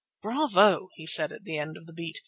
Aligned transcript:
"Bravo!" 0.23 0.89
he 0.95 1.05
said 1.05 1.31
at 1.31 1.43
the 1.43 1.59
end 1.59 1.77
of 1.77 1.85
the 1.85 1.93
beat. 1.93 2.17